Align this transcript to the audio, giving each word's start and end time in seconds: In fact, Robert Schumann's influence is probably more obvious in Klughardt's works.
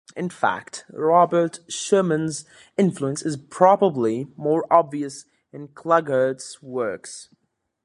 In 0.15 0.31
fact, 0.31 0.83
Robert 0.89 1.59
Schumann's 1.69 2.43
influence 2.75 3.21
is 3.21 3.37
probably 3.37 4.25
more 4.35 4.65
obvious 4.73 5.25
in 5.53 5.67
Klughardt's 5.67 6.59
works. 6.63 7.29